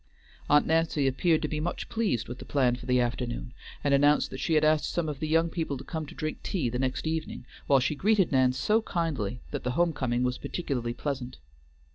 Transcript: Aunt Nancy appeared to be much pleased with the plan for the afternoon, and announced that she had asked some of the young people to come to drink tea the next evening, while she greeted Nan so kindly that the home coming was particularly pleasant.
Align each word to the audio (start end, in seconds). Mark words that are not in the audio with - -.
Aunt 0.49 0.65
Nancy 0.65 1.05
appeared 1.07 1.43
to 1.43 1.47
be 1.47 1.59
much 1.59 1.87
pleased 1.87 2.27
with 2.27 2.39
the 2.39 2.43
plan 2.43 2.75
for 2.75 2.87
the 2.87 2.99
afternoon, 2.99 3.53
and 3.83 3.93
announced 3.93 4.31
that 4.31 4.39
she 4.39 4.55
had 4.55 4.63
asked 4.63 4.89
some 4.89 5.07
of 5.07 5.19
the 5.19 5.27
young 5.27 5.47
people 5.47 5.77
to 5.77 5.83
come 5.83 6.07
to 6.07 6.15
drink 6.15 6.41
tea 6.41 6.69
the 6.69 6.79
next 6.79 7.05
evening, 7.05 7.45
while 7.67 7.79
she 7.79 7.93
greeted 7.93 8.31
Nan 8.31 8.51
so 8.53 8.81
kindly 8.81 9.41
that 9.51 9.63
the 9.63 9.73
home 9.77 9.93
coming 9.93 10.23
was 10.23 10.39
particularly 10.39 10.95
pleasant. 10.95 11.37